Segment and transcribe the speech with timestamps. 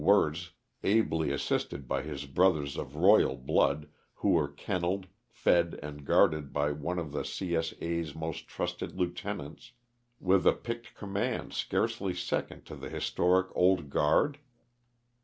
[0.03, 6.51] Wirz, ably assisted by his brothers of royal blood, who were kenneled, fed and guarded
[6.51, 7.59] by one of the 0.
[7.59, 7.75] S.
[7.79, 9.73] A.'s most trusted lieutenants,
[10.19, 14.39] with a picked command, scarcely second to the historic Old Guard?